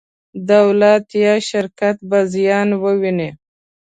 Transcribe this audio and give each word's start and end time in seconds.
دولت 0.51 1.05
یا 1.23 1.35
شرکت 1.49 1.95
به 2.09 2.19
زیان 2.33 2.69
وویني. 2.83 3.29